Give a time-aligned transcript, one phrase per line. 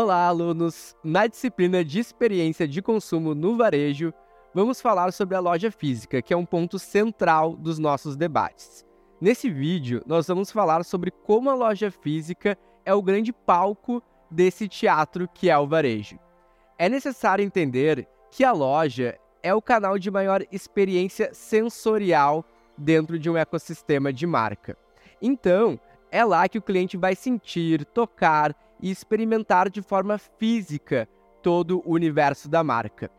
[0.00, 0.94] Olá, alunos!
[1.02, 4.14] Na disciplina de experiência de consumo no varejo,
[4.54, 8.86] vamos falar sobre a loja física, que é um ponto central dos nossos debates.
[9.20, 14.00] Nesse vídeo, nós vamos falar sobre como a loja física é o grande palco
[14.30, 16.16] desse teatro que é o varejo.
[16.78, 22.44] É necessário entender que a loja é o canal de maior experiência sensorial
[22.78, 24.78] dentro de um ecossistema de marca.
[25.20, 25.76] Então,
[26.08, 31.08] é lá que o cliente vai sentir, tocar e experimentar de forma física
[31.42, 33.10] todo o universo da marca.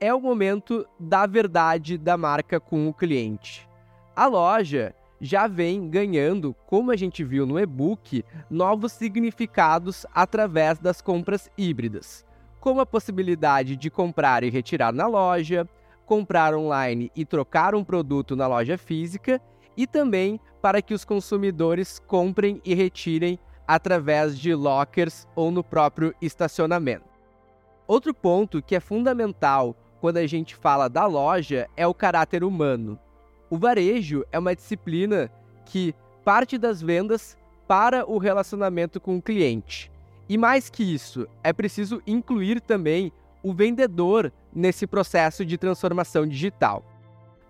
[0.00, 3.68] É o momento da verdade da marca com o cliente.
[4.16, 11.02] A loja já vem ganhando, como a gente viu no e-book, novos significados através das
[11.02, 12.24] compras híbridas,
[12.58, 15.68] como a possibilidade de comprar e retirar na loja,
[16.06, 19.40] comprar online e trocar um produto na loja física,
[19.76, 23.38] e também para que os consumidores comprem e retirem
[23.70, 27.04] através de lockers ou no próprio estacionamento.
[27.86, 32.98] Outro ponto que é fundamental quando a gente fala da loja é o caráter humano.
[33.48, 35.30] O varejo é uma disciplina
[35.64, 39.88] que parte das vendas para o relacionamento com o cliente.
[40.28, 46.84] E mais que isso, é preciso incluir também o vendedor nesse processo de transformação digital.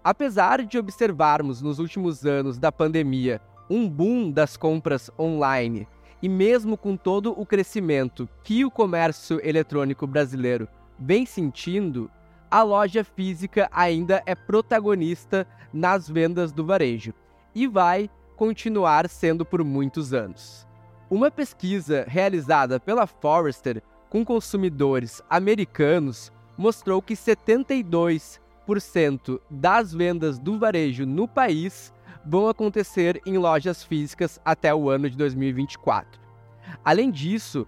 [0.04, 5.88] Apesar de observarmos nos últimos anos da pandemia um boom das compras online
[6.22, 10.68] e mesmo com todo o crescimento que o comércio eletrônico brasileiro
[10.98, 12.10] vem sentindo,
[12.50, 17.14] a loja física ainda é protagonista nas vendas do varejo
[17.54, 20.66] e vai continuar sendo por muitos anos.
[21.08, 31.06] Uma pesquisa realizada pela Forrester com consumidores americanos mostrou que 72% das vendas do varejo
[31.06, 31.92] no país
[32.24, 36.20] vão acontecer em lojas físicas até o ano de 2024.
[36.84, 37.66] Além disso,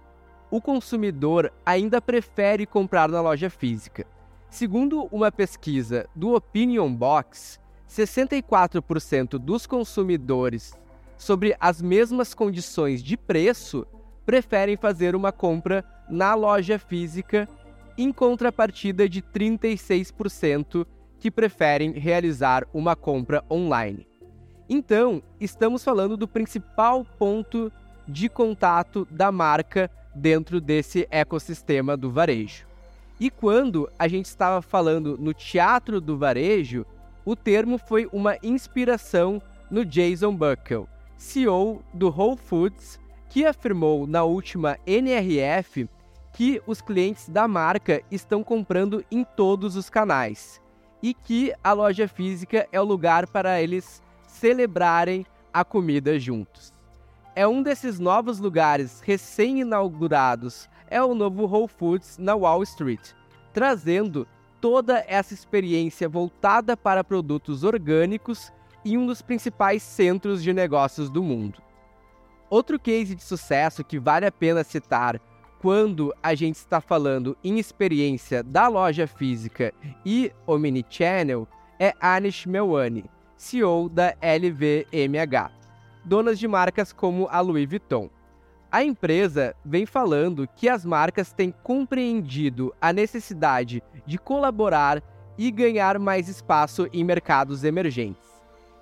[0.49, 4.05] o consumidor ainda prefere comprar na loja física.
[4.49, 7.59] Segundo uma pesquisa do Opinion Box,
[7.89, 10.73] 64% dos consumidores
[11.17, 13.85] sobre as mesmas condições de preço
[14.25, 17.47] preferem fazer uma compra na loja física,
[17.97, 20.85] em contrapartida de 36%
[21.19, 24.07] que preferem realizar uma compra online.
[24.69, 27.71] Então, estamos falando do principal ponto
[28.07, 32.65] de contato da marca dentro desse ecossistema do varejo.
[33.19, 36.85] E quando a gente estava falando no teatro do varejo,
[37.25, 40.87] o termo foi uma inspiração no Jason Buckle,
[41.17, 45.89] CEO do Whole Foods, que afirmou na última NRF
[46.33, 50.61] que os clientes da marca estão comprando em todos os canais
[51.01, 54.02] e que a loja física é o lugar para eles
[54.43, 56.73] celebrarem a comida juntos.
[57.33, 63.11] É um desses novos lugares recém-inaugurados, é o novo Whole Foods na Wall Street,
[63.53, 64.27] trazendo
[64.59, 68.51] toda essa experiência voltada para produtos orgânicos
[68.83, 71.61] em um dos principais centros de negócios do mundo.
[72.49, 75.21] Outro case de sucesso que vale a pena citar
[75.61, 79.73] quando a gente está falando em experiência da loja física
[80.05, 81.47] e omnichannel
[81.79, 83.05] é Anish Melwani,
[83.43, 85.51] CEO da LVMH,
[86.05, 88.09] donas de marcas como a Louis Vuitton.
[88.71, 95.03] A empresa vem falando que as marcas têm compreendido a necessidade de colaborar
[95.37, 98.23] e ganhar mais espaço em mercados emergentes.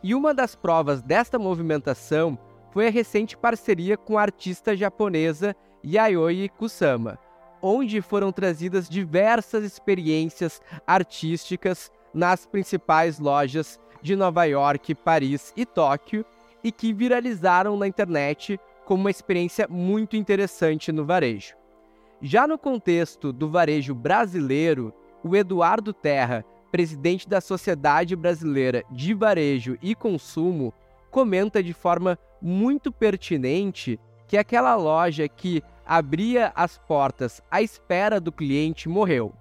[0.03, 2.37] E uma das provas desta movimentação
[2.71, 7.17] foi a recente parceria com a artista japonesa Yayoi Kusama,
[7.61, 16.25] onde foram trazidas diversas experiências artísticas nas principais lojas de Nova York, Paris e Tóquio
[16.63, 21.55] e que viralizaram na internet como uma experiência muito interessante no varejo.
[22.21, 24.93] Já no contexto do varejo brasileiro,
[25.23, 30.73] o Eduardo Terra, presidente da Sociedade Brasileira de Varejo e Consumo,
[31.09, 38.31] comenta de forma muito pertinente que aquela loja que abria as portas à espera do
[38.31, 39.33] cliente morreu.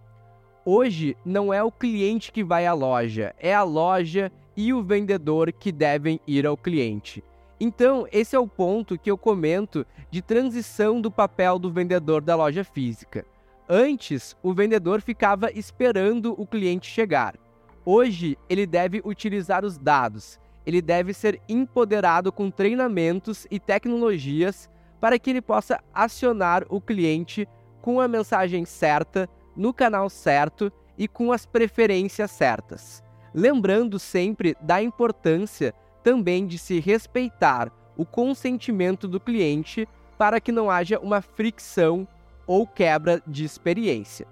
[0.64, 5.52] Hoje não é o cliente que vai à loja, é a loja e o vendedor
[5.52, 7.22] que devem ir ao cliente.
[7.58, 12.34] Então, esse é o ponto que eu comento de transição do papel do vendedor da
[12.34, 13.26] loja física.
[13.68, 17.36] Antes, o vendedor ficava esperando o cliente chegar.
[17.84, 20.40] Hoje, ele deve utilizar os dados.
[20.64, 24.68] Ele deve ser empoderado com treinamentos e tecnologias
[24.98, 27.46] para que ele possa acionar o cliente
[27.82, 33.02] com a mensagem certa, no canal certo e com as preferências certas
[33.34, 39.86] lembrando sempre da importância também de se respeitar o consentimento do cliente
[40.16, 42.06] para que não haja uma fricção
[42.46, 44.26] ou quebra de experiência.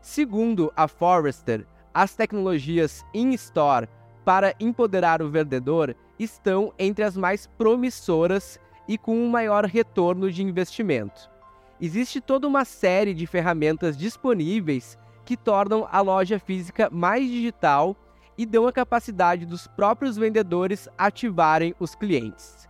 [0.00, 3.88] Segundo a Forrester, as tecnologias in-store
[4.24, 8.58] para empoderar o vendedor estão entre as mais promissoras
[8.88, 11.30] e com um maior retorno de investimento.
[11.80, 17.96] Existe toda uma série de ferramentas disponíveis que tornam a loja física mais digital
[18.38, 22.68] e dão a capacidade dos próprios vendedores ativarem os clientes.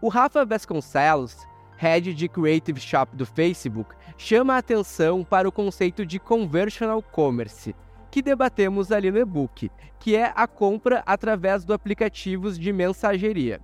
[0.00, 1.36] O Rafa Vasconcelos,
[1.76, 7.74] head de Creative Shop do Facebook, chama a atenção para o conceito de conversational commerce,
[8.10, 13.60] que debatemos ali no e-book, que é a compra através do aplicativos de mensageria.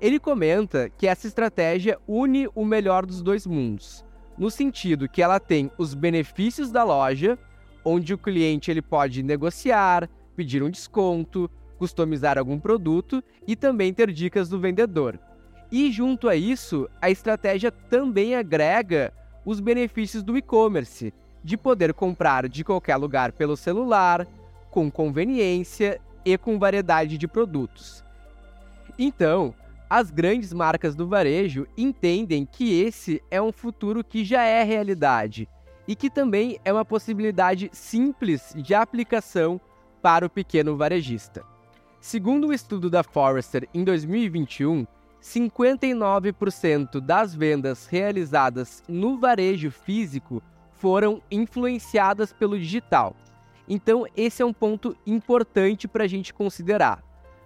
[0.00, 4.04] Ele comenta que essa estratégia une o melhor dos dois mundos,
[4.36, 7.38] no sentido que ela tem os benefícios da loja,
[7.84, 14.12] onde o cliente ele pode negociar, pedir um desconto, customizar algum produto e também ter
[14.12, 15.18] dicas do vendedor.
[15.70, 19.12] E junto a isso, a estratégia também agrega
[19.44, 21.12] os benefícios do e-commerce,
[21.42, 24.26] de poder comprar de qualquer lugar pelo celular,
[24.70, 28.04] com conveniência e com variedade de produtos.
[28.98, 29.54] Então,
[29.90, 35.48] as grandes marcas do varejo entendem que esse é um futuro que já é realidade
[35.86, 39.60] e que também é uma possibilidade simples de aplicação
[40.02, 41.44] para o pequeno varejista.
[42.00, 44.84] Segundo o estudo da Forrester em 2021,
[45.22, 53.14] 59% das vendas realizadas no varejo físico foram influenciadas pelo digital.
[53.68, 57.00] Então, esse é um ponto importante para a gente considerar.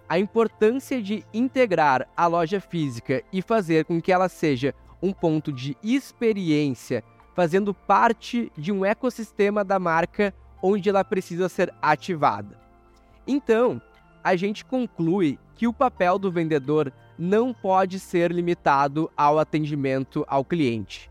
[0.09, 5.53] A importância de integrar a loja física e fazer com que ela seja um ponto
[5.53, 7.03] de experiência,
[7.35, 12.57] fazendo parte de um ecossistema da marca onde ela precisa ser ativada.
[13.25, 13.81] Então,
[14.23, 20.45] a gente conclui que o papel do vendedor não pode ser limitado ao atendimento ao
[20.45, 21.09] cliente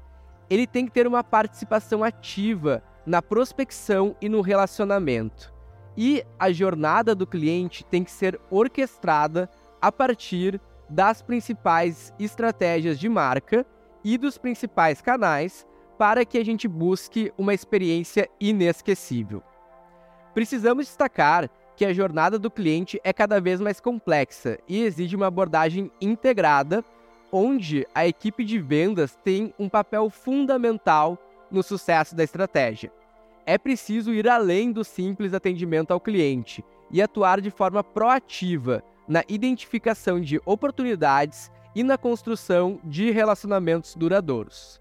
[0.48, 5.52] ele tem que ter uma participação ativa na prospecção e no relacionamento.
[5.96, 9.49] E a jornada do cliente tem que ser orquestrada
[9.81, 13.66] a partir das principais estratégias de marca
[14.04, 15.66] e dos principais canais
[15.98, 19.43] para que a gente busque uma experiência inesquecível.
[20.34, 25.26] Precisamos destacar que a jornada do cliente é cada vez mais complexa e exige uma
[25.26, 26.84] abordagem integrada
[27.31, 31.19] onde a equipe de vendas tem um papel fundamental
[31.50, 32.92] no sucesso da estratégia.
[33.44, 39.22] É preciso ir além do simples atendimento ao cliente e atuar de forma proativa na
[39.28, 44.81] identificação de oportunidades e na construção de relacionamentos duradouros.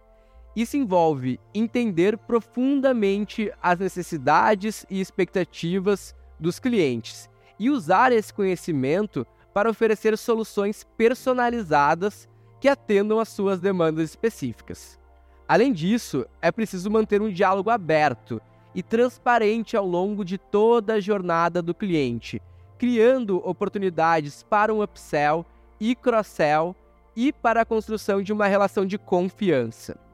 [0.55, 7.29] Isso envolve entender profundamente as necessidades e expectativas dos clientes
[7.59, 12.27] e usar esse conhecimento para oferecer soluções personalizadas
[12.59, 14.99] que atendam às suas demandas específicas.
[15.47, 18.41] Além disso, é preciso manter um diálogo aberto
[18.73, 22.41] e transparente ao longo de toda a jornada do cliente,
[22.77, 25.45] criando oportunidades para um upsell
[25.79, 26.75] e cross-sell
[27.15, 30.04] e para a construção de uma relação de confiança.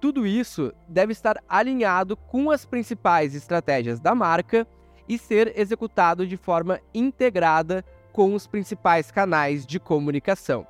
[0.00, 4.66] Tudo isso deve estar alinhado com as principais estratégias da marca
[5.08, 10.66] e ser executado de forma integrada com os principais canais de comunicação.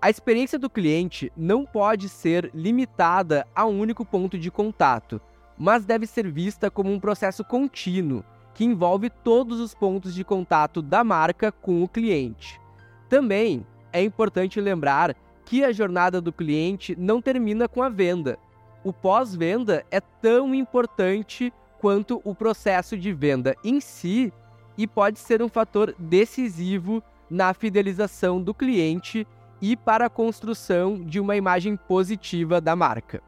[0.00, 5.20] A experiência do cliente não pode ser limitada a um único ponto de contato,
[5.56, 10.82] mas deve ser vista como um processo contínuo que envolve todos os pontos de contato
[10.82, 12.60] da marca com o cliente.
[13.08, 15.16] Também é importante lembrar
[15.46, 18.36] que a jornada do cliente não termina com a venda.
[18.84, 24.32] O pós-venda é tão importante quanto o processo de venda em si
[24.76, 29.26] e pode ser um fator decisivo na fidelização do cliente
[29.62, 33.22] e para a construção de uma imagem positiva da marca.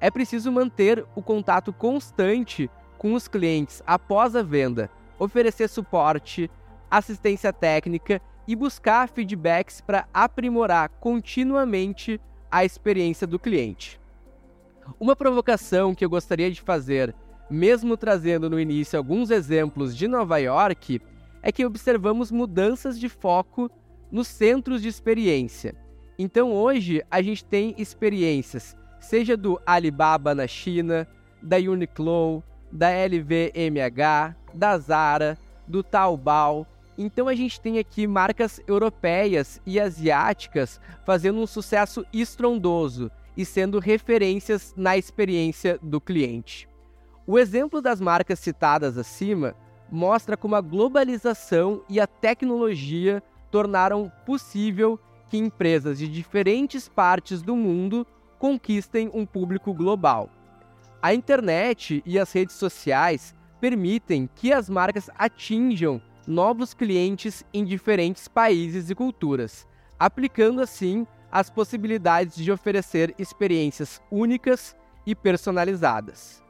[0.00, 2.68] É preciso manter o contato constante
[2.98, 6.50] com os clientes após a venda, oferecer suporte,
[6.90, 12.20] assistência técnica e buscar feedbacks para aprimorar continuamente
[12.50, 14.00] a experiência do cliente.
[15.00, 17.14] Uma provocação que eu gostaria de fazer,
[17.50, 21.00] mesmo trazendo no início alguns exemplos de Nova York,
[21.42, 23.70] é que observamos mudanças de foco
[24.10, 25.74] nos centros de experiência.
[26.18, 31.08] Então hoje a gente tem experiências, seja do Alibaba na China,
[31.42, 35.36] da Uniqlo, da LVMH, da Zara,
[35.66, 36.66] do Taobao.
[36.96, 43.80] Então a gente tem aqui marcas europeias e asiáticas fazendo um sucesso estrondoso e sendo
[43.80, 46.68] referências na experiência do cliente.
[47.26, 49.56] O exemplo das marcas citadas acima
[49.90, 54.98] mostra como a globalização e a tecnologia tornaram possível
[55.28, 58.06] que empresas de diferentes partes do mundo
[58.38, 60.30] conquistem um público global.
[61.02, 68.28] A internet e as redes sociais permitem que as marcas atinjam novos clientes em diferentes
[68.28, 69.66] países e culturas,
[69.98, 74.76] aplicando assim as possibilidades de oferecer experiências únicas
[75.06, 76.42] e personalizadas.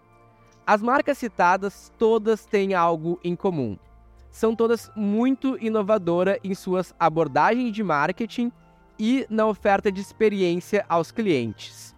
[0.67, 3.79] As marcas citadas todas têm algo em comum.
[4.31, 8.51] São todas muito inovadoras em suas abordagens de marketing
[8.99, 11.95] e na oferta de experiência aos clientes.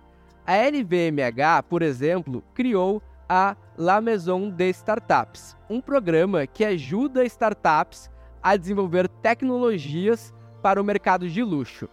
[0.47, 8.11] A LVMH, por exemplo, criou a La Maison de Startups, um programa que ajuda startups
[8.43, 11.89] a desenvolver tecnologias para o mercado de luxo.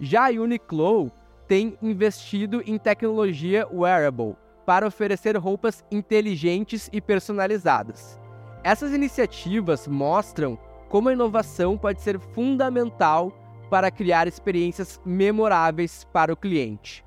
[0.00, 1.12] Já a Uniqlo
[1.46, 8.18] tem investido em tecnologia wearable para oferecer roupas inteligentes e personalizadas.
[8.62, 13.32] Essas iniciativas mostram como a inovação pode ser fundamental
[13.70, 17.04] para criar experiências memoráveis para o cliente.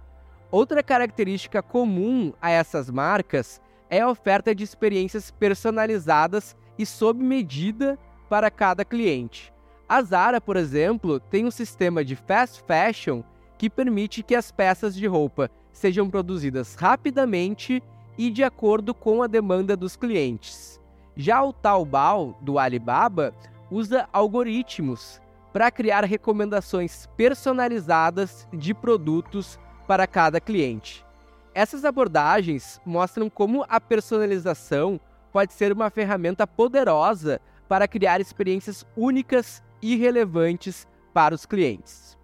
[0.51, 7.99] Outra característica comum a essas marcas é a oferta de experiências personalizadas e sob medida
[8.29, 9.53] para cada cliente.
[9.87, 13.21] A Zara, por exemplo, tem um sistema de fast fashion
[13.57, 17.83] que permite que as peças de roupa sejam produzidas rapidamente
[18.17, 20.79] e de acordo com a demanda dos clientes.
[21.17, 23.35] Já o Taobao do Alibaba
[23.69, 25.21] usa algoritmos
[25.51, 31.05] para criar recomendações personalizadas de produtos para cada cliente.
[31.53, 34.99] Essas abordagens mostram como a personalização
[35.33, 42.17] pode ser uma ferramenta poderosa para criar experiências únicas e relevantes para os clientes.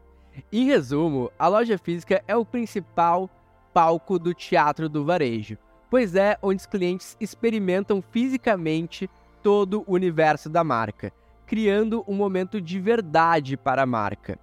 [0.51, 3.29] Em resumo, a loja física é o principal
[3.73, 5.57] palco do teatro do varejo,
[5.89, 9.09] pois é onde os clientes experimentam fisicamente
[9.43, 11.11] todo o universo da marca,
[11.45, 14.39] criando um momento de verdade para a marca.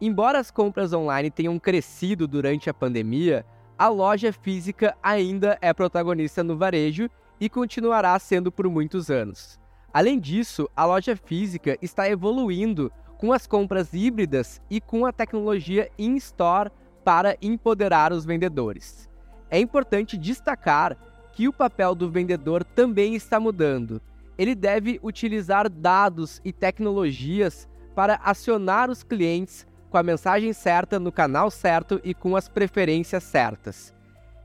[0.00, 3.44] Embora as compras online tenham crescido durante a pandemia,
[3.78, 7.08] a loja física ainda é protagonista no varejo
[7.40, 9.60] e continuará sendo por muitos anos.
[9.94, 15.88] Além disso, a loja física está evoluindo com as compras híbridas e com a tecnologia
[15.96, 16.72] in-store
[17.04, 19.08] para empoderar os vendedores.
[19.48, 20.96] É importante destacar
[21.32, 24.02] que o papel do vendedor também está mudando.
[24.36, 31.10] Ele deve utilizar dados e tecnologias para acionar os clientes com a mensagem certa no
[31.10, 33.94] canal certo e com as preferências certas,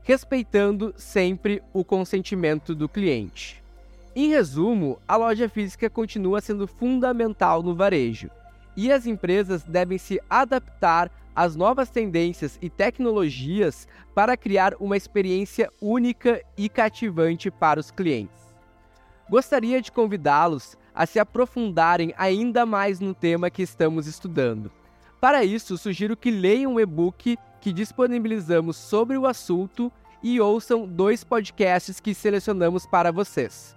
[0.02, 3.62] respeitando sempre o consentimento do cliente.
[4.16, 8.30] Em resumo, a loja física continua sendo fundamental no varejo
[8.76, 15.68] e as empresas devem se adaptar às novas tendências e tecnologias para criar uma experiência
[15.80, 18.54] única e cativante para os clientes.
[19.28, 24.70] Gostaria de convidá-los a se aprofundarem ainda mais no tema que estamos estudando.
[25.24, 29.90] Para isso, sugiro que leiam o e-book que disponibilizamos sobre o assunto
[30.22, 33.74] e ouçam dois podcasts que selecionamos para vocês.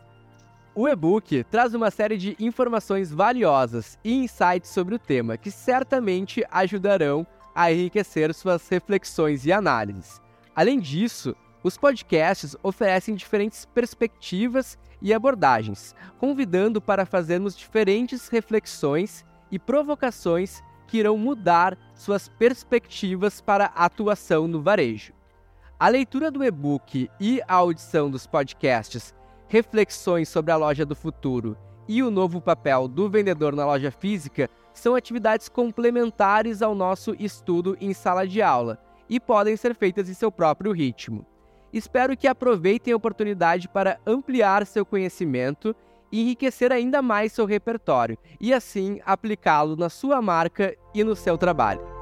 [0.76, 6.44] O e-book traz uma série de informações valiosas e insights sobre o tema que certamente
[6.52, 7.26] ajudarão
[7.56, 10.22] a enriquecer suas reflexões e análises.
[10.54, 19.58] Além disso, os podcasts oferecem diferentes perspectivas e abordagens, convidando para fazermos diferentes reflexões e
[19.58, 25.14] provocações que irão mudar suas perspectivas para atuação no varejo.
[25.80, 29.14] A leitura do e-book e a audição dos podcasts
[29.50, 31.56] Reflexões sobre a Loja do Futuro
[31.88, 37.78] e o novo papel do vendedor na loja física são atividades complementares ao nosso estudo
[37.80, 38.78] em sala de aula
[39.10, 41.26] e podem ser feitas em seu próprio ritmo.
[41.72, 45.76] Espero que aproveitem a oportunidade para ampliar seu conhecimento
[46.12, 51.97] enriquecer ainda mais seu repertório e assim aplicá-lo na sua marca e no seu trabalho.